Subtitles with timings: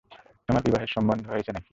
[0.49, 1.69] তোমার বিবাহের সম্বন্ধ হয়েছে না কি?